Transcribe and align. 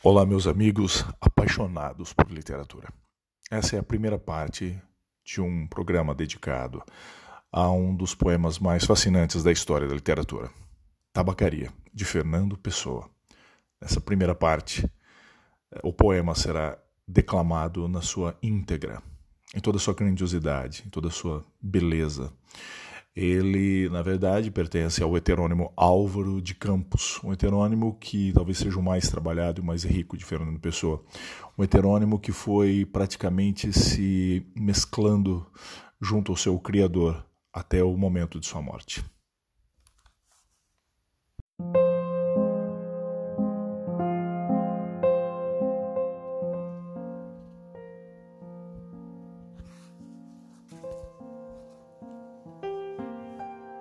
Olá, 0.00 0.24
meus 0.24 0.46
amigos 0.46 1.04
apaixonados 1.20 2.12
por 2.12 2.30
literatura. 2.30 2.88
Essa 3.50 3.74
é 3.74 3.78
a 3.80 3.82
primeira 3.82 4.16
parte 4.16 4.80
de 5.24 5.40
um 5.40 5.66
programa 5.66 6.14
dedicado 6.14 6.80
a 7.50 7.68
um 7.72 7.92
dos 7.96 8.14
poemas 8.14 8.60
mais 8.60 8.84
fascinantes 8.84 9.42
da 9.42 9.50
história 9.50 9.88
da 9.88 9.94
literatura, 9.94 10.50
Tabacaria, 11.12 11.72
de 11.92 12.04
Fernando 12.04 12.56
Pessoa. 12.56 13.10
Nessa 13.80 14.00
primeira 14.00 14.36
parte, 14.36 14.88
o 15.82 15.92
poema 15.92 16.32
será 16.32 16.78
declamado 17.06 17.88
na 17.88 18.00
sua 18.00 18.38
íntegra, 18.40 19.02
em 19.52 19.58
toda 19.58 19.78
a 19.78 19.80
sua 19.80 19.94
grandiosidade, 19.94 20.84
em 20.86 20.90
toda 20.90 21.08
a 21.08 21.10
sua 21.10 21.44
beleza 21.60 22.32
ele, 23.18 23.88
na 23.88 24.00
verdade, 24.00 24.48
pertence 24.48 25.02
ao 25.02 25.16
heterônimo 25.16 25.72
Álvaro 25.76 26.40
de 26.40 26.54
Campos, 26.54 27.18
um 27.24 27.32
heterônimo 27.32 27.96
que 27.98 28.32
talvez 28.32 28.58
seja 28.58 28.78
o 28.78 28.82
mais 28.82 29.08
trabalhado 29.08 29.60
e 29.60 29.62
o 29.62 29.66
mais 29.66 29.82
rico 29.82 30.16
de 30.16 30.24
Fernando 30.24 30.60
Pessoa. 30.60 31.04
Um 31.58 31.64
heterônimo 31.64 32.20
que 32.20 32.30
foi 32.30 32.84
praticamente 32.84 33.72
se 33.72 34.46
mesclando 34.54 35.44
junto 36.00 36.30
ao 36.30 36.36
seu 36.36 36.56
criador 36.60 37.26
até 37.52 37.82
o 37.82 37.96
momento 37.96 38.38
de 38.38 38.46
sua 38.46 38.62
morte. 38.62 39.04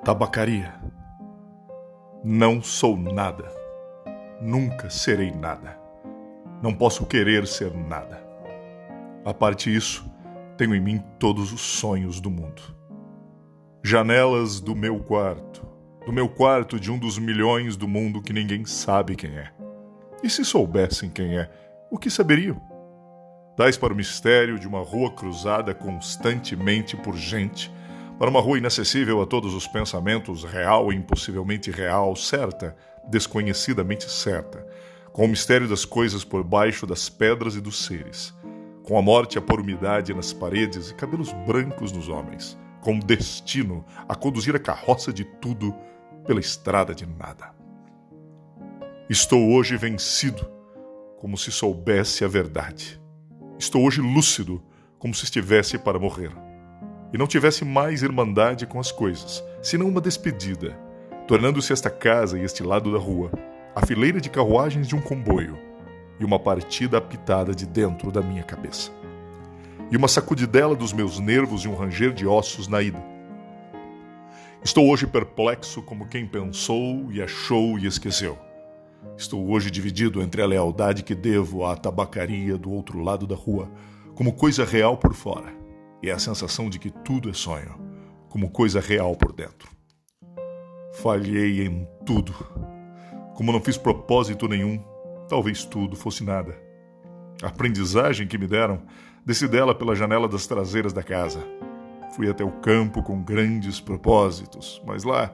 Tabacaria. 0.07 0.73
Não 2.23 2.63
sou 2.63 2.95
nada. 2.95 3.51
Nunca 4.39 4.89
serei 4.89 5.31
nada. 5.31 5.77
Não 6.63 6.73
posso 6.73 7.05
querer 7.05 7.45
ser 7.45 7.75
nada. 7.75 8.25
A 9.25 9.33
parte 9.33 9.69
disso, 9.69 10.09
tenho 10.55 10.73
em 10.73 10.79
mim 10.79 11.03
todos 11.19 11.51
os 11.51 11.59
sonhos 11.59 12.21
do 12.21 12.31
mundo. 12.31 12.61
Janelas 13.83 14.61
do 14.61 14.73
meu 14.73 14.97
quarto, 14.97 15.67
do 16.05 16.13
meu 16.13 16.29
quarto 16.29 16.79
de 16.79 16.89
um 16.89 16.97
dos 16.97 17.19
milhões 17.19 17.75
do 17.75 17.85
mundo 17.85 18.21
que 18.21 18.31
ninguém 18.31 18.63
sabe 18.63 19.13
quem 19.13 19.37
é. 19.37 19.51
E 20.23 20.29
se 20.29 20.45
soubessem 20.45 21.09
quem 21.09 21.37
é, 21.37 21.51
o 21.91 21.97
que 21.97 22.09
saberiam? 22.09 22.61
Dais 23.57 23.75
para 23.75 23.91
o 23.91 23.97
mistério 23.97 24.57
de 24.57 24.69
uma 24.69 24.79
rua 24.79 25.11
cruzada 25.11 25.73
constantemente 25.73 26.95
por 26.95 27.17
gente 27.17 27.69
para 28.17 28.29
uma 28.29 28.41
rua 28.41 28.57
inacessível 28.57 29.21
a 29.21 29.27
todos 29.27 29.53
os 29.53 29.67
pensamentos, 29.67 30.43
real 30.43 30.91
e 30.91 30.95
impossivelmente 30.95 31.69
real, 31.69 32.15
certa, 32.15 32.75
desconhecidamente 33.07 34.09
certa, 34.09 34.65
com 35.13 35.25
o 35.25 35.27
mistério 35.27 35.67
das 35.67 35.85
coisas 35.85 36.23
por 36.23 36.43
baixo 36.43 36.87
das 36.87 37.09
pedras 37.09 37.55
e 37.55 37.61
dos 37.61 37.85
seres, 37.85 38.33
com 38.83 38.97
a 38.97 39.01
morte 39.01 39.37
a 39.37 39.41
pôr 39.41 39.59
umidade 39.59 40.13
nas 40.13 40.33
paredes 40.33 40.89
e 40.89 40.95
cabelos 40.95 41.31
brancos 41.45 41.91
nos 41.91 42.09
homens, 42.09 42.57
com 42.81 42.97
o 42.97 43.03
destino 43.03 43.85
a 44.09 44.15
conduzir 44.15 44.55
a 44.55 44.59
carroça 44.59 45.13
de 45.13 45.23
tudo 45.23 45.73
pela 46.25 46.39
estrada 46.39 46.95
de 46.95 47.05
nada. 47.05 47.55
Estou 49.09 49.51
hoje 49.51 49.77
vencido, 49.77 50.49
como 51.19 51.37
se 51.37 51.51
soubesse 51.51 52.25
a 52.25 52.27
verdade. 52.27 52.99
Estou 53.59 53.85
hoje 53.85 54.01
lúcido, 54.01 54.61
como 54.97 55.13
se 55.13 55.23
estivesse 55.23 55.77
para 55.77 55.99
morrer 55.99 56.46
e 57.13 57.17
não 57.17 57.27
tivesse 57.27 57.63
mais 57.63 58.03
irmandade 58.03 58.65
com 58.65 58.79
as 58.79 58.91
coisas, 58.91 59.43
senão 59.61 59.87
uma 59.87 60.01
despedida, 60.01 60.77
tornando-se 61.27 61.73
esta 61.73 61.89
casa 61.89 62.37
e 62.37 62.43
este 62.43 62.63
lado 62.63 62.91
da 62.91 62.99
rua 62.99 63.31
a 63.75 63.85
fileira 63.85 64.19
de 64.19 64.29
carruagens 64.29 64.87
de 64.87 64.95
um 64.95 65.01
comboio 65.01 65.55
e 66.19 66.25
uma 66.25 66.39
partida 66.39 66.97
apitada 66.97 67.53
de 67.53 67.65
dentro 67.65 68.11
da 68.11 68.21
minha 68.21 68.41
cabeça. 68.41 68.91
E 69.91 69.95
uma 69.95 70.07
sacudidela 70.07 70.75
dos 70.75 70.91
meus 70.91 71.19
nervos 71.19 71.63
e 71.63 71.67
um 71.67 71.75
ranger 71.75 72.11
de 72.11 72.25
ossos 72.25 72.67
na 72.67 72.81
ida. 72.81 72.99
Estou 74.63 74.89
hoje 74.89 75.05
perplexo 75.05 75.83
como 75.83 76.07
quem 76.07 76.25
pensou 76.25 77.11
e 77.11 77.21
achou 77.21 77.77
e 77.77 77.85
esqueceu. 77.85 78.35
Estou 79.15 79.47
hoje 79.49 79.69
dividido 79.69 80.21
entre 80.23 80.41
a 80.41 80.47
lealdade 80.47 81.03
que 81.03 81.13
devo 81.13 81.63
à 81.63 81.75
tabacaria 81.75 82.57
do 82.57 82.71
outro 82.71 82.99
lado 82.99 83.27
da 83.27 83.35
rua, 83.35 83.69
como 84.15 84.33
coisa 84.33 84.65
real 84.65 84.97
por 84.97 85.13
fora, 85.13 85.53
e 86.01 86.11
a 86.11 86.19
sensação 86.19 86.69
de 86.69 86.79
que 86.79 86.91
tudo 86.91 87.29
é 87.29 87.33
sonho, 87.33 87.75
como 88.29 88.49
coisa 88.49 88.79
real 88.79 89.15
por 89.15 89.33
dentro. 89.33 89.69
Falhei 91.01 91.65
em 91.65 91.87
tudo. 92.05 92.33
Como 93.35 93.51
não 93.51 93.61
fiz 93.61 93.77
propósito 93.77 94.47
nenhum, 94.47 94.83
talvez 95.27 95.63
tudo 95.63 95.95
fosse 95.95 96.23
nada. 96.23 96.55
A 97.43 97.47
aprendizagem 97.47 98.27
que 98.27 98.37
me 98.37 98.47
deram, 98.47 98.81
desci 99.25 99.47
dela 99.47 99.75
pela 99.75 99.95
janela 99.95 100.27
das 100.27 100.47
traseiras 100.47 100.93
da 100.93 101.03
casa. 101.03 101.43
Fui 102.15 102.29
até 102.29 102.43
o 102.43 102.51
campo 102.51 103.03
com 103.03 103.21
grandes 103.21 103.79
propósitos, 103.79 104.81
mas 104.85 105.03
lá 105.03 105.33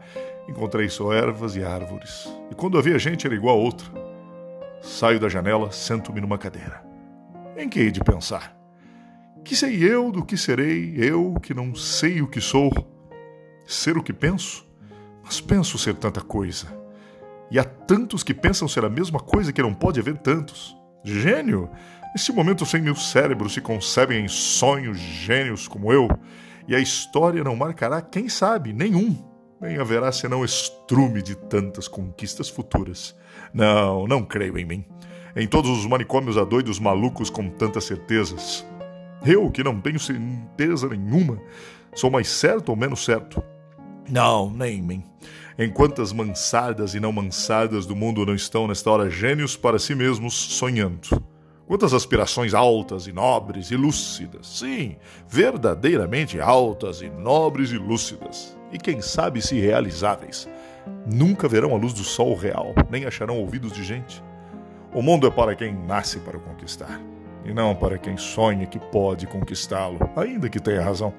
encontrei 0.49 0.89
só 0.89 1.13
ervas 1.13 1.55
e 1.55 1.63
árvores. 1.63 2.29
E 2.51 2.55
quando 2.55 2.77
havia 2.77 2.99
gente 2.99 3.25
era 3.25 3.35
igual 3.35 3.57
a 3.57 3.61
outra. 3.61 3.87
Saio 4.81 5.19
da 5.19 5.29
janela, 5.29 5.71
sento-me 5.71 6.19
numa 6.19 6.37
cadeira. 6.37 6.83
Em 7.55 7.69
que 7.69 7.79
hei 7.79 7.91
de 7.91 8.01
pensar? 8.01 8.62
Que 9.43 9.57
sei 9.57 9.83
eu 9.83 10.09
do 10.09 10.23
que 10.23 10.37
serei, 10.37 10.95
eu 10.97 11.33
que 11.41 11.53
não 11.53 11.75
sei 11.75 12.21
o 12.21 12.27
que 12.27 12.39
sou? 12.39 12.71
Ser 13.67 13.97
o 13.97 14.03
que 14.03 14.13
penso? 14.13 14.65
Mas 15.21 15.41
penso 15.41 15.77
ser 15.77 15.95
tanta 15.95 16.21
coisa. 16.21 16.67
E 17.51 17.59
há 17.59 17.63
tantos 17.63 18.23
que 18.23 18.33
pensam 18.33 18.69
ser 18.69 18.85
a 18.85 18.89
mesma 18.89 19.19
coisa 19.19 19.51
que 19.51 19.61
não 19.61 19.73
pode 19.73 19.99
haver 19.99 20.17
tantos. 20.17 20.75
Gênio? 21.03 21.69
Neste 22.15 22.31
momento, 22.31 22.65
sem 22.65 22.81
meu 22.81 22.95
cérebro 22.95 23.49
se 23.49 23.59
concebem 23.59 24.23
em 24.23 24.27
sonhos 24.29 24.97
gênios 24.97 25.67
como 25.67 25.91
eu, 25.91 26.07
e 26.65 26.73
a 26.73 26.79
história 26.79 27.43
não 27.43 27.55
marcará, 27.55 28.01
quem 28.01 28.29
sabe, 28.29 28.71
nenhum. 28.71 29.17
Nem 29.59 29.77
haverá 29.77 30.11
senão 30.11 30.45
estrume 30.45 31.21
de 31.21 31.35
tantas 31.35 31.87
conquistas 31.87 32.49
futuras. 32.49 33.15
Não, 33.53 34.07
não 34.07 34.23
creio 34.23 34.57
em 34.57 34.65
mim. 34.65 34.85
Em 35.35 35.47
todos 35.47 35.69
os 35.69 35.85
manicômios 35.85 36.37
há 36.37 36.43
doidos 36.43 36.79
malucos 36.79 37.29
com 37.29 37.49
tantas 37.49 37.85
certezas. 37.85 38.65
Eu, 39.25 39.49
que 39.49 39.63
não 39.63 39.79
tenho 39.79 39.99
certeza 39.99 40.89
nenhuma, 40.89 41.41
sou 41.95 42.11
mais 42.11 42.27
certo 42.27 42.69
ou 42.69 42.75
menos 42.75 43.05
certo? 43.05 43.41
Não, 44.09 44.49
nem 44.49 44.79
em 44.79 44.81
mim. 44.81 45.03
Em 45.57 45.69
quantas 45.69 46.11
mansadas 46.11 46.93
e 46.93 46.99
não 46.99 47.13
mansadas 47.13 47.85
do 47.85 47.95
mundo 47.95 48.25
não 48.25 48.35
estão 48.35 48.67
nesta 48.67 48.91
hora 48.91 49.09
gênios 49.09 49.55
para 49.55 49.79
si 49.79 49.95
mesmos 49.95 50.33
sonhando? 50.33 51.23
Quantas 51.65 51.93
aspirações 51.93 52.53
altas 52.53 53.07
e 53.07 53.13
nobres 53.13 53.71
e 53.71 53.77
lúcidas, 53.77 54.45
sim, 54.59 54.97
verdadeiramente 55.29 56.41
altas 56.41 57.01
e 57.01 57.09
nobres 57.09 57.71
e 57.71 57.77
lúcidas, 57.77 58.57
e 58.73 58.77
quem 58.77 58.99
sabe 58.99 59.41
se 59.41 59.57
realizáveis, 59.57 60.49
nunca 61.05 61.47
verão 61.47 61.73
a 61.73 61.77
luz 61.77 61.93
do 61.93 62.03
sol 62.03 62.35
real, 62.35 62.75
nem 62.89 63.05
acharão 63.05 63.37
ouvidos 63.39 63.71
de 63.71 63.83
gente. 63.83 64.21
O 64.93 65.01
mundo 65.01 65.25
é 65.25 65.31
para 65.31 65.55
quem 65.55 65.73
nasce 65.73 66.19
para 66.19 66.37
conquistar 66.37 66.99
e 67.45 67.53
não 67.53 67.75
para 67.75 67.97
quem 67.97 68.17
sonha 68.17 68.65
que 68.65 68.79
pode 68.79 69.27
conquistá-lo, 69.27 69.99
ainda 70.15 70.49
que 70.49 70.59
tenha 70.59 70.81
razão. 70.81 71.13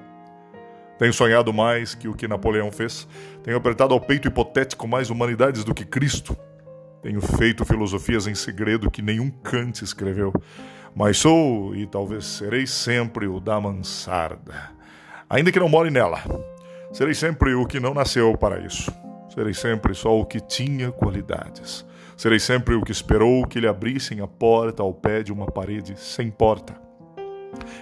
Tenho 0.97 1.13
sonhado 1.13 1.53
mais 1.53 1.93
que 1.93 2.07
o 2.07 2.13
que 2.13 2.27
Napoleão 2.27 2.71
fez. 2.71 3.07
Tenho 3.43 3.57
apertado 3.57 3.93
ao 3.93 3.99
peito 3.99 4.27
hipotético 4.27 4.87
mais 4.87 5.09
humanidades 5.09 5.63
do 5.63 5.73
que 5.73 5.83
Cristo. 5.83 6.37
Tenho 7.01 7.21
feito 7.21 7.65
filosofias 7.65 8.27
em 8.27 8.33
segredo 8.33 8.89
que 8.89 9.01
nenhum 9.01 9.29
Kant 9.29 9.83
escreveu. 9.83 10.33
Mas 10.95 11.17
sou, 11.17 11.75
e 11.75 11.85
talvez 11.85 12.25
serei 12.25 12.65
sempre, 12.65 13.27
o 13.27 13.41
da 13.41 13.59
mansarda. 13.59 14.71
Ainda 15.29 15.51
que 15.51 15.59
não 15.59 15.67
more 15.67 15.91
nela. 15.91 16.21
Serei 16.93 17.13
sempre 17.13 17.53
o 17.53 17.65
que 17.65 17.79
não 17.79 17.93
nasceu 17.93 18.37
para 18.37 18.59
isso. 18.59 18.89
Serei 19.33 19.53
sempre 19.53 19.93
só 19.93 20.17
o 20.17 20.25
que 20.25 20.39
tinha 20.39 20.93
qualidades. 20.93 21.85
Serei 22.17 22.39
sempre 22.39 22.75
o 22.75 22.81
que 22.81 22.91
esperou 22.91 23.45
que 23.45 23.59
lhe 23.59 23.67
abrissem 23.67 24.21
a 24.21 24.27
porta 24.27 24.81
ao 24.81 24.93
pé 24.93 25.21
de 25.21 25.33
uma 25.33 25.47
parede 25.47 25.99
sem 25.99 26.31
porta. 26.31 26.73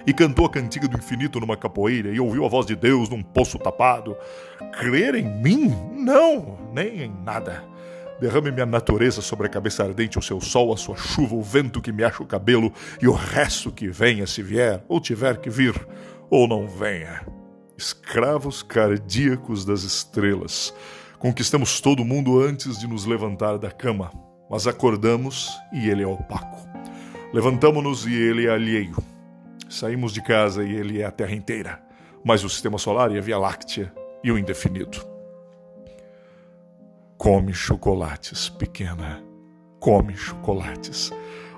E 0.06 0.12
cantou 0.12 0.46
a 0.46 0.50
cantiga 0.50 0.88
do 0.88 0.96
infinito 0.96 1.40
numa 1.40 1.56
capoeira 1.56 2.10
e 2.10 2.20
ouviu 2.20 2.44
a 2.44 2.48
voz 2.48 2.66
de 2.66 2.74
Deus 2.74 3.08
num 3.08 3.22
poço 3.22 3.58
tapado. 3.58 4.16
Crer 4.72 5.14
em 5.14 5.24
mim? 5.40 5.72
Não, 5.92 6.58
nem 6.72 7.02
em 7.02 7.12
nada. 7.24 7.64
Derrame 8.20 8.52
minha 8.52 8.66
natureza 8.66 9.20
sobre 9.20 9.46
a 9.46 9.50
cabeça 9.50 9.84
ardente, 9.84 10.18
o 10.18 10.22
seu 10.22 10.40
sol, 10.40 10.72
a 10.72 10.76
sua 10.76 10.96
chuva, 10.96 11.34
o 11.34 11.42
vento 11.42 11.80
que 11.80 11.92
me 11.92 12.04
acha 12.04 12.22
o 12.22 12.26
cabelo 12.26 12.72
e 13.00 13.08
o 13.08 13.12
resto 13.12 13.72
que 13.72 13.88
venha 13.88 14.26
se 14.26 14.42
vier, 14.42 14.84
ou 14.88 15.00
tiver 15.00 15.38
que 15.38 15.50
vir, 15.50 15.74
ou 16.30 16.46
não 16.46 16.66
venha. 16.66 17.26
Escravos 17.76 18.62
cardíacos 18.62 19.64
das 19.64 19.82
estrelas, 19.82 20.72
conquistamos 21.24 21.80
todo 21.80 22.04
mundo 22.04 22.38
antes 22.38 22.78
de 22.78 22.86
nos 22.86 23.06
levantar 23.06 23.56
da 23.56 23.70
cama 23.70 24.12
mas 24.50 24.66
acordamos 24.66 25.58
e 25.72 25.88
ele 25.88 26.02
é 26.02 26.06
opaco. 26.06 26.68
Levantamos-nos 27.32 28.06
e 28.06 28.12
ele 28.14 28.46
é 28.46 28.50
alheio. 28.50 28.96
Saímos 29.68 30.12
de 30.12 30.22
casa 30.22 30.62
e 30.62 30.70
ele 30.70 31.00
é 31.00 31.06
a 31.06 31.10
Terra 31.10 31.32
inteira, 31.32 31.82
mas 32.22 32.44
o 32.44 32.48
Sistema 32.48 32.76
Solar 32.76 33.10
e 33.10 33.18
a 33.18 33.22
Via 33.22 33.38
Láctea 33.38 33.90
e 34.22 34.30
o 34.30 34.38
indefinido. 34.38 35.04
Come 37.16 37.54
chocolates, 37.54 38.50
pequena. 38.50 39.24
Come 39.80 40.14
chocolates. 40.14 41.10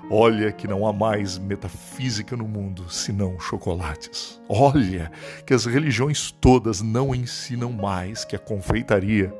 Olha 0.09 0.53
que 0.53 0.69
não 0.69 0.87
há 0.87 0.93
mais 0.93 1.37
metafísica 1.37 2.37
no 2.37 2.47
mundo 2.47 2.89
senão 2.89 3.37
chocolates. 3.41 4.41
Olha 4.47 5.11
que 5.45 5.53
as 5.53 5.65
religiões 5.65 6.31
todas 6.31 6.81
não 6.81 7.13
ensinam 7.13 7.73
mais 7.73 8.23
que 8.23 8.33
a 8.33 8.39
confeitaria. 8.39 9.33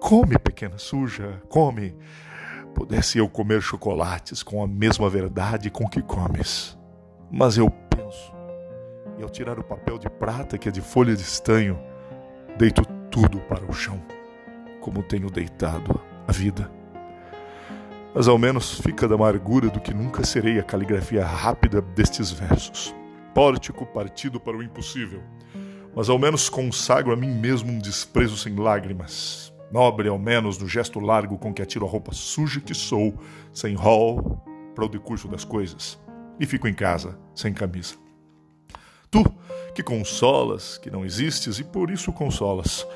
Come, 0.00 0.38
pequena 0.38 0.78
suja, 0.78 1.42
come. 1.48 1.96
Pudesse 2.72 3.18
eu 3.18 3.28
comer 3.28 3.60
chocolates 3.60 4.44
com 4.44 4.62
a 4.62 4.66
mesma 4.66 5.10
verdade 5.10 5.70
com 5.70 5.88
que 5.88 6.00
comes. 6.00 6.78
Mas 7.28 7.58
eu 7.58 7.68
penso, 7.68 8.32
e 9.18 9.24
ao 9.24 9.28
tirar 9.28 9.58
o 9.58 9.64
papel 9.64 9.98
de 9.98 10.08
prata 10.08 10.56
que 10.56 10.68
é 10.68 10.72
de 10.72 10.80
folha 10.80 11.16
de 11.16 11.22
estanho, 11.22 11.76
deito 12.56 12.84
tudo 13.10 13.40
para 13.40 13.64
o 13.64 13.72
chão, 13.72 14.00
como 14.80 15.02
tenho 15.02 15.28
deitado 15.30 16.00
a 16.28 16.32
vida 16.32 16.70
mas 18.14 18.28
ao 18.28 18.38
menos 18.38 18.80
fica 18.80 19.08
da 19.08 19.14
amargura 19.14 19.68
do 19.68 19.80
que 19.80 19.94
nunca 19.94 20.24
serei 20.24 20.58
a 20.58 20.62
caligrafia 20.62 21.24
rápida 21.24 21.80
destes 21.80 22.30
versos. 22.30 22.94
Pórtico 23.34 23.86
partido 23.86 24.38
para 24.38 24.56
o 24.56 24.62
impossível, 24.62 25.22
mas 25.96 26.08
ao 26.10 26.18
menos 26.18 26.48
consagro 26.48 27.12
a 27.12 27.16
mim 27.16 27.30
mesmo 27.30 27.72
um 27.72 27.78
desprezo 27.78 28.36
sem 28.36 28.54
lágrimas. 28.56 29.52
Nobre 29.72 30.08
ao 30.08 30.18
menos 30.18 30.58
no 30.58 30.68
gesto 30.68 31.00
largo 31.00 31.38
com 31.38 31.52
que 31.54 31.62
atiro 31.62 31.86
a 31.86 31.88
roupa 31.88 32.12
suja 32.12 32.60
que 32.60 32.74
sou, 32.74 33.18
sem 33.54 33.74
rol 33.74 34.42
para 34.74 34.84
o 34.84 34.88
decurso 34.88 35.28
das 35.28 35.44
coisas, 35.44 35.98
e 36.38 36.44
fico 36.44 36.68
em 36.68 36.74
casa, 36.74 37.18
sem 37.34 37.54
camisa. 37.54 37.94
Tu, 39.10 39.24
que 39.74 39.82
consolas, 39.82 40.76
que 40.76 40.90
não 40.90 41.04
existes 41.04 41.58
e 41.58 41.64
por 41.64 41.90
isso 41.90 42.12
consolas, 42.12 42.86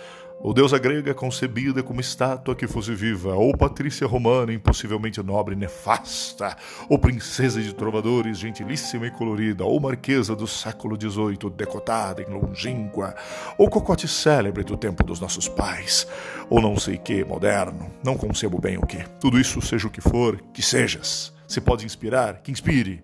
ou 0.40 0.52
deusa 0.52 0.78
grega 0.78 1.14
concebida 1.14 1.82
como 1.82 2.00
estátua 2.00 2.54
que 2.54 2.66
fosse 2.66 2.94
viva, 2.94 3.34
ou 3.34 3.56
patrícia 3.56 4.06
romana 4.06 4.52
impossivelmente 4.52 5.22
nobre 5.22 5.54
e 5.54 5.58
nefasta, 5.58 6.56
ou 6.88 6.98
princesa 6.98 7.60
de 7.60 7.74
trovadores 7.74 8.38
gentilíssima 8.38 9.06
e 9.06 9.10
colorida, 9.10 9.64
ou 9.64 9.80
marquesa 9.80 10.36
do 10.36 10.46
século 10.46 10.96
XVIII 11.00 11.50
decotada 11.56 12.22
e 12.22 12.26
longínqua, 12.26 13.14
ou 13.58 13.68
cocote 13.68 14.06
célebre 14.06 14.62
do 14.62 14.76
tempo 14.76 15.02
dos 15.02 15.20
nossos 15.20 15.48
pais, 15.48 16.06
ou 16.50 16.60
não 16.60 16.76
sei 16.76 16.98
que 16.98 17.24
moderno, 17.24 17.90
não 18.04 18.16
concebo 18.16 18.60
bem 18.60 18.76
o 18.76 18.86
que. 18.86 19.02
Tudo 19.20 19.40
isso 19.40 19.60
seja 19.62 19.88
o 19.88 19.90
que 19.90 20.00
for, 20.00 20.40
que 20.52 20.62
sejas. 20.62 21.34
Se 21.48 21.60
pode 21.60 21.84
inspirar, 21.84 22.42
que 22.42 22.50
inspire. 22.50 23.02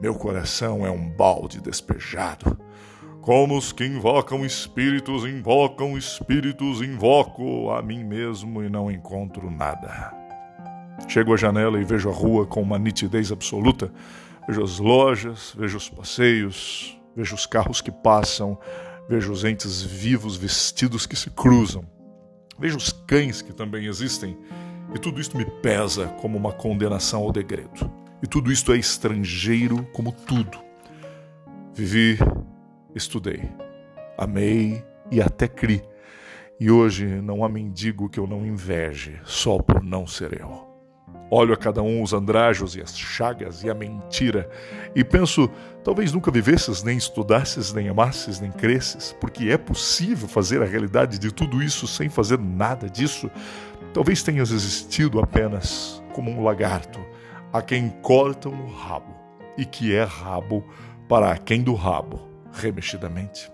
Meu 0.00 0.14
coração 0.14 0.84
é 0.84 0.90
um 0.90 1.08
balde 1.08 1.60
despejado. 1.60 2.58
Como 3.24 3.56
os 3.56 3.72
que 3.72 3.86
invocam 3.86 4.44
espíritos, 4.44 5.24
invocam 5.24 5.96
espíritos, 5.96 6.82
invoco 6.82 7.70
a 7.70 7.80
mim 7.80 8.04
mesmo 8.04 8.62
e 8.62 8.68
não 8.68 8.90
encontro 8.90 9.50
nada. 9.50 10.12
Chego 11.08 11.32
à 11.32 11.36
janela 11.38 11.80
e 11.80 11.84
vejo 11.84 12.10
a 12.10 12.12
rua 12.12 12.44
com 12.44 12.60
uma 12.60 12.78
nitidez 12.78 13.32
absoluta. 13.32 13.90
Vejo 14.46 14.62
as 14.62 14.78
lojas, 14.78 15.54
vejo 15.56 15.78
os 15.78 15.88
passeios, 15.88 17.00
vejo 17.16 17.34
os 17.34 17.46
carros 17.46 17.80
que 17.80 17.90
passam, 17.90 18.58
vejo 19.08 19.32
os 19.32 19.42
entes 19.42 19.80
vivos 19.80 20.36
vestidos 20.36 21.06
que 21.06 21.16
se 21.16 21.30
cruzam. 21.30 21.82
Vejo 22.58 22.76
os 22.76 22.92
cães 22.92 23.40
que 23.40 23.54
também 23.54 23.86
existem. 23.86 24.36
E 24.94 24.98
tudo 24.98 25.18
isto 25.18 25.34
me 25.34 25.46
pesa 25.46 26.08
como 26.20 26.36
uma 26.36 26.52
condenação 26.52 27.22
ao 27.22 27.32
degredo. 27.32 27.90
E 28.22 28.26
tudo 28.26 28.52
isto 28.52 28.70
é 28.70 28.76
estrangeiro 28.76 29.82
como 29.94 30.12
tudo. 30.12 30.58
Vivi 31.72 32.18
estudei, 32.94 33.50
amei 34.16 34.84
e 35.10 35.20
até 35.20 35.48
cri. 35.48 35.82
E 36.58 36.70
hoje 36.70 37.04
não 37.06 37.44
há 37.44 37.48
mendigo 37.48 38.08
que 38.08 38.18
eu 38.18 38.26
não 38.26 38.46
inveje, 38.46 39.20
só 39.24 39.58
por 39.58 39.82
não 39.82 40.06
ser 40.06 40.40
eu. 40.40 40.72
Olho 41.30 41.52
a 41.52 41.56
cada 41.56 41.82
um 41.82 42.00
os 42.00 42.12
andrajos 42.12 42.76
e 42.76 42.80
as 42.80 42.96
chagas 42.96 43.64
e 43.64 43.70
a 43.70 43.74
mentira, 43.74 44.48
e 44.94 45.02
penso: 45.02 45.50
talvez 45.82 46.12
nunca 46.12 46.30
vivesses, 46.30 46.84
nem 46.84 46.96
estudasses, 46.96 47.72
nem 47.72 47.88
amasses, 47.88 48.38
nem 48.38 48.52
cresces, 48.52 49.16
porque 49.20 49.48
é 49.48 49.58
possível 49.58 50.28
fazer 50.28 50.62
a 50.62 50.66
realidade 50.66 51.18
de 51.18 51.32
tudo 51.32 51.62
isso 51.62 51.88
sem 51.88 52.08
fazer 52.08 52.38
nada 52.38 52.88
disso. 52.88 53.28
Talvez 53.92 54.22
tenhas 54.22 54.52
existido 54.52 55.18
apenas 55.18 56.02
como 56.12 56.30
um 56.30 56.44
lagarto, 56.44 57.00
a 57.52 57.60
quem 57.60 57.88
cortam 58.02 58.52
o 58.52 58.72
rabo, 58.72 59.14
e 59.58 59.64
que 59.64 59.94
é 59.94 60.04
rabo 60.04 60.64
para 61.08 61.36
quem 61.36 61.62
do 61.62 61.74
rabo 61.74 62.33
remexidamente. 62.54 63.52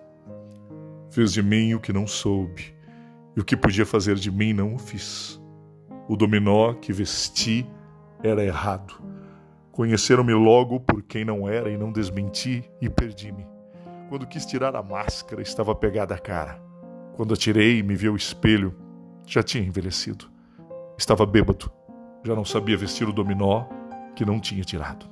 Fiz 1.11 1.33
de 1.33 1.43
mim 1.43 1.75
o 1.75 1.81
que 1.81 1.93
não 1.93 2.07
soube, 2.07 2.75
e 3.37 3.41
o 3.41 3.45
que 3.45 3.57
podia 3.57 3.87
fazer 3.87 4.15
de 4.17 4.31
mim 4.31 4.53
não 4.53 4.75
o 4.75 4.79
fiz. 4.79 5.41
O 6.09 6.17
dominó 6.17 6.75
que 6.75 6.93
vesti 6.93 7.67
era 8.23 8.45
errado. 8.45 8.95
Conheceram-me 9.73 10.35
logo 10.35 10.81
por 10.81 11.03
quem 11.03 11.25
não 11.25 11.49
era 11.49 11.71
e 11.71 11.79
não 11.79 11.91
desmenti 11.91 12.69
e 12.81 12.89
perdi-me. 12.89 13.47
Quando 14.09 14.27
quis 14.27 14.45
tirar 14.45 14.75
a 14.75 14.83
máscara, 14.83 15.41
estava 15.41 15.75
pegada 15.75 16.15
a 16.15 16.19
cara. 16.19 16.61
Quando 17.15 17.35
atirei 17.35 17.79
e 17.79 17.83
me 17.83 17.95
vi 17.95 18.09
ao 18.09 18.17
espelho, 18.17 18.77
já 19.25 19.43
tinha 19.43 19.65
envelhecido. 19.65 20.27
Estava 20.99 21.25
bêbado. 21.25 21.71
Já 22.25 22.35
não 22.35 22.45
sabia 22.45 22.77
vestir 22.77 23.09
o 23.09 23.13
dominó 23.13 23.65
que 24.15 24.25
não 24.25 24.41
tinha 24.41 24.65
tirado. 24.65 25.07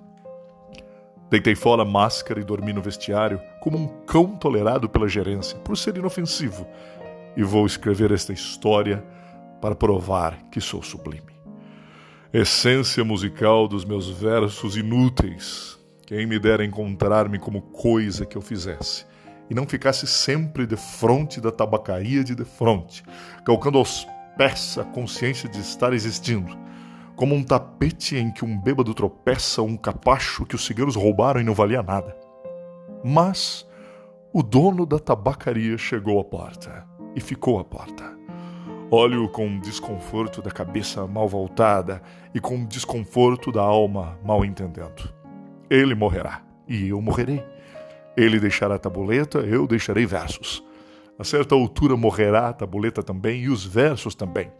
Deitei 1.30 1.54
fora 1.54 1.82
a 1.82 1.84
máscara 1.84 2.40
e 2.40 2.44
dormi 2.44 2.72
no 2.72 2.82
vestiário 2.82 3.40
como 3.68 3.84
um 3.84 3.86
cão 4.06 4.28
tolerado 4.28 4.88
pela 4.88 5.06
gerência, 5.06 5.58
por 5.58 5.76
ser 5.76 5.94
inofensivo. 5.98 6.66
E 7.36 7.42
vou 7.42 7.66
escrever 7.66 8.10
esta 8.10 8.32
história 8.32 9.04
para 9.60 9.74
provar 9.74 10.38
que 10.50 10.58
sou 10.58 10.82
sublime. 10.82 11.36
Essência 12.32 13.04
musical 13.04 13.68
dos 13.68 13.84
meus 13.84 14.08
versos 14.08 14.74
inúteis. 14.74 15.78
Quem 16.06 16.26
me 16.26 16.38
dera 16.38 16.64
encontrar-me 16.64 17.38
como 17.38 17.60
coisa 17.60 18.24
que 18.24 18.38
eu 18.38 18.40
fizesse 18.40 19.04
e 19.50 19.54
não 19.54 19.66
ficasse 19.66 20.06
sempre 20.06 20.66
de 20.66 20.76
fronte 20.76 21.38
da 21.38 21.52
tabacaria 21.52 22.24
de 22.24 22.34
defronte, 22.34 23.02
calcando 23.44 23.76
aos 23.76 24.06
pés 24.38 24.78
a 24.78 24.84
consciência 24.84 25.46
de 25.46 25.60
estar 25.60 25.92
existindo 25.92 26.56
como 27.14 27.34
um 27.34 27.42
tapete 27.42 28.16
em 28.16 28.30
que 28.30 28.44
um 28.44 28.56
bêbado 28.58 28.94
tropeça 28.94 29.60
um 29.60 29.76
capacho 29.76 30.46
que 30.46 30.54
os 30.54 30.64
ciganos 30.64 30.96
roubaram 30.96 31.40
e 31.40 31.44
não 31.44 31.52
valia 31.52 31.82
nada. 31.82 32.27
Mas 33.04 33.68
o 34.32 34.42
dono 34.42 34.84
da 34.84 34.98
tabacaria 34.98 35.78
chegou 35.78 36.20
à 36.20 36.24
porta 36.24 36.86
e 37.14 37.20
ficou 37.20 37.58
à 37.58 37.64
porta. 37.64 38.16
Olho 38.90 39.28
com 39.28 39.58
desconforto 39.60 40.40
da 40.40 40.50
cabeça 40.50 41.06
mal 41.06 41.28
voltada 41.28 42.02
e 42.34 42.40
com 42.40 42.64
desconforto 42.64 43.52
da 43.52 43.62
alma 43.62 44.18
mal 44.24 44.44
entendendo. 44.44 45.12
Ele 45.68 45.94
morrerá 45.94 46.42
e 46.66 46.88
eu 46.88 47.00
morrerei. 47.00 47.44
Ele 48.16 48.40
deixará 48.40 48.76
a 48.76 48.78
tabuleta, 48.78 49.38
eu 49.40 49.66
deixarei 49.66 50.06
versos. 50.06 50.64
A 51.18 51.24
certa 51.24 51.54
altura 51.54 51.96
morrerá 51.96 52.48
a 52.48 52.52
tabuleta 52.52 53.02
também 53.02 53.42
e 53.42 53.48
os 53.48 53.64
versos 53.64 54.14
também. 54.14 54.50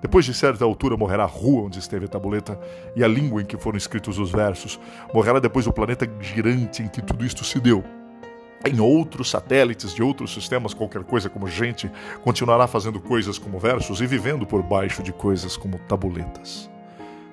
Depois 0.00 0.24
de 0.24 0.32
certa 0.32 0.64
altura 0.64 0.96
morrerá 0.96 1.24
a 1.24 1.26
rua 1.26 1.62
onde 1.62 1.78
esteve 1.78 2.04
a 2.04 2.08
tabuleta 2.08 2.58
e 2.94 3.02
a 3.02 3.08
língua 3.08 3.42
em 3.42 3.44
que 3.44 3.56
foram 3.56 3.76
escritos 3.76 4.18
os 4.18 4.30
versos. 4.30 4.78
Morrerá 5.12 5.40
depois 5.40 5.66
o 5.66 5.72
planeta 5.72 6.08
girante 6.20 6.82
em 6.82 6.88
que 6.88 7.02
tudo 7.02 7.24
isto 7.24 7.44
se 7.44 7.58
deu. 7.58 7.84
Em 8.66 8.80
outros 8.80 9.30
satélites 9.30 9.94
de 9.94 10.02
outros 10.02 10.34
sistemas, 10.34 10.74
qualquer 10.74 11.04
coisa 11.04 11.28
como 11.28 11.46
gente 11.46 11.90
continuará 12.22 12.66
fazendo 12.66 13.00
coisas 13.00 13.38
como 13.38 13.58
versos 13.58 14.00
e 14.00 14.06
vivendo 14.06 14.46
por 14.46 14.62
baixo 14.62 15.02
de 15.02 15.12
coisas 15.12 15.56
como 15.56 15.78
tabuletas. 15.80 16.68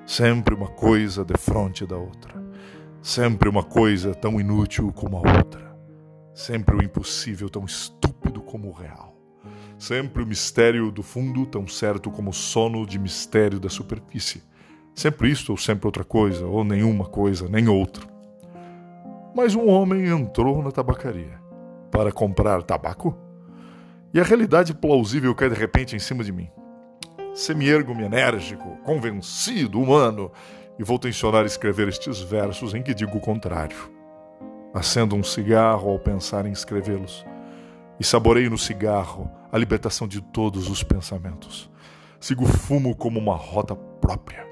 Sempre 0.06 0.54
uma 0.54 0.68
coisa 0.68 1.26
de 1.26 1.36
frente 1.38 1.86
da 1.86 1.98
outra. 1.98 2.34
Sempre 3.02 3.50
uma 3.50 3.64
coisa 3.64 4.14
tão 4.14 4.40
inútil 4.40 4.92
como 4.94 5.18
a 5.18 5.38
outra. 5.38 5.76
Sempre 6.34 6.76
o 6.76 6.84
impossível 6.84 7.50
tão 7.50 7.66
estúpido 7.66 8.42
como 8.42 8.70
o 8.70 8.72
real. 8.72 9.15
Sempre 9.78 10.24
o 10.24 10.28
mistério 10.28 10.92
do 10.92 11.04
fundo, 11.04 11.46
tão 11.46 11.68
certo 11.68 12.10
como 12.10 12.30
o 12.30 12.34
sono 12.34 12.86
de 12.86 12.98
mistério 12.98 13.60
da 13.60 13.70
superfície. 13.70 14.44
Sempre 14.94 15.30
isto 15.30 15.52
ou 15.52 15.58
sempre 15.58 15.86
outra 15.86 16.04
coisa, 16.04 16.46
ou 16.46 16.64
nenhuma 16.64 17.06
coisa, 17.06 17.50
nem 17.50 17.68
outra. 17.68 18.08
Mas 19.36 19.54
um 19.54 19.68
homem 19.68 20.08
entrou 20.08 20.64
na 20.64 20.72
tabacaria 20.72 21.40
para 21.92 22.12
comprar 22.12 22.64
tabaco 22.64 23.18
e 24.14 24.20
a 24.20 24.24
realidade 24.24 24.74
plausível 24.74 25.36
cai 25.36 25.50
de 25.50 25.56
repente 25.56 25.94
em 25.94 26.00
cima 26.00 26.24
de 26.24 26.32
mim. 26.32 26.50
Semi-ergo-me 27.34 28.06
enérgico, 28.06 28.78
convencido, 28.86 29.82
humano, 29.82 30.32
e 30.80 30.84
vou 30.86 30.98
tensionar 30.98 31.46
escrever 31.46 31.90
estes 31.90 32.22
versos 32.22 32.74
em 32.74 32.82
que 32.82 32.94
digo 32.94 33.18
o 33.18 33.22
contrário. 33.22 33.92
Acendo 34.74 35.18
um 35.18 35.24
cigarro 35.24 35.90
ao 35.90 36.00
pensar 36.00 36.46
em 36.46 36.54
escrevê-los 36.54 37.26
e 38.00 38.06
saboreio 38.06 38.50
no 38.50 38.58
cigarro 38.58 39.30
a 39.56 39.58
libertação 39.58 40.06
de 40.06 40.20
todos 40.20 40.70
os 40.70 40.84
pensamentos. 40.84 41.72
Sigo 42.20 42.44
o 42.44 42.46
fumo 42.46 42.94
como 42.94 43.22
uma 43.22 43.38
rota 43.38 43.74
própria 43.74 44.46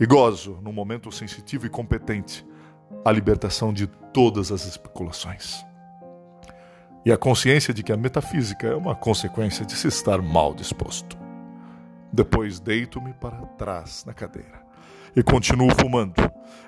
e 0.00 0.04
gozo, 0.04 0.58
num 0.60 0.72
momento 0.72 1.12
sensitivo 1.12 1.66
e 1.66 1.70
competente, 1.70 2.44
a 3.04 3.12
libertação 3.12 3.72
de 3.72 3.86
todas 4.12 4.50
as 4.50 4.66
especulações. 4.66 5.64
E 7.04 7.12
a 7.12 7.16
consciência 7.16 7.72
de 7.72 7.84
que 7.84 7.92
a 7.92 7.96
metafísica 7.96 8.66
é 8.66 8.74
uma 8.74 8.96
consequência 8.96 9.64
de 9.64 9.76
se 9.76 9.86
estar 9.86 10.20
mal 10.20 10.52
disposto. 10.52 11.16
Depois 12.12 12.58
deito-me 12.58 13.12
para 13.12 13.36
trás 13.56 14.04
na 14.04 14.12
cadeira 14.12 14.66
e 15.14 15.22
continuo 15.22 15.70
fumando, 15.80 16.14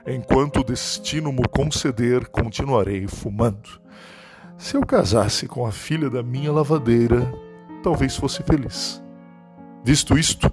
Enquanto 0.07 0.61
o 0.61 0.65
destino 0.65 1.33
me 1.33 1.49
conceder, 1.49 2.29
continuarei 2.29 3.09
fumando. 3.09 3.81
Se 4.57 4.77
eu 4.77 4.87
casasse 4.87 5.49
com 5.49 5.67
a 5.67 5.73
filha 5.73 6.09
da 6.09 6.23
minha 6.23 6.53
lavadeira, 6.53 7.29
talvez 7.83 8.17
fosse 8.17 8.43
feliz. 8.43 9.03
Visto 9.85 10.17
isto, 10.17 10.51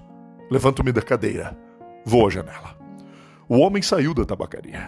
levanto-me 0.50 0.92
da 0.92 1.00
cadeira. 1.00 1.56
Vou 2.04 2.26
à 2.26 2.30
janela. 2.30 2.76
O 3.48 3.58
homem 3.58 3.82
saiu 3.82 4.12
da 4.12 4.24
tabacaria. 4.24 4.86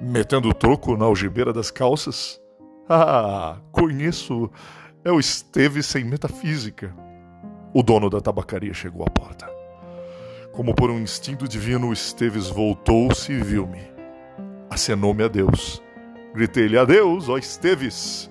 Metendo 0.00 0.48
o 0.48 0.54
troco 0.54 0.96
na 0.96 1.06
algibeira 1.06 1.52
das 1.52 1.70
calças. 1.70 2.40
Ah, 2.88 3.58
conheço. 3.72 4.50
É 5.04 5.10
o 5.10 5.18
Esteve 5.18 5.82
sem 5.82 6.04
metafísica. 6.04 6.94
O 7.72 7.82
dono 7.82 8.10
da 8.10 8.20
tabacaria 8.20 8.74
chegou 8.74 9.04
à 9.06 9.10
porta. 9.10 9.48
Como 10.52 10.74
por 10.74 10.90
um 10.90 10.98
instinto 10.98 11.46
divino, 11.46 11.92
Esteves 11.92 12.48
voltou-se 12.48 13.32
e 13.32 13.40
viu-me. 13.40 13.82
Acenou-me 14.68 15.22
a 15.22 15.28
Deus. 15.28 15.82
Gritei-lhe: 16.34 16.76
Adeus, 16.76 17.28
ó 17.28 17.38
Esteves! 17.38 18.29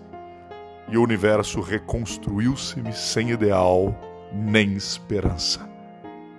E 0.91 0.97
o 0.97 1.03
universo 1.03 1.61
reconstruiu-se-me 1.61 2.91
sem 2.93 3.29
ideal 3.31 3.95
nem 4.33 4.73
esperança. 4.73 5.69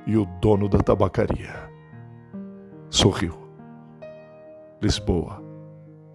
E 0.07 0.17
o 0.17 0.25
dono 0.41 0.69
da 0.69 0.79
tabacaria 0.79 1.69
sorriu. 2.89 3.39
Lisboa, 4.83 5.43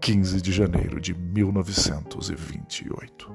15 0.01 0.41
de 0.41 0.51
janeiro 0.51 0.99
de 0.99 1.13
1928. 1.13 3.34